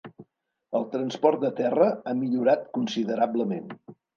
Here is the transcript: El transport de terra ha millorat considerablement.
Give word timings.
El 0.79 0.87
transport 0.95 1.45
de 1.45 1.53
terra 1.61 1.91
ha 2.13 2.17
millorat 2.25 2.67
considerablement. 2.79 3.71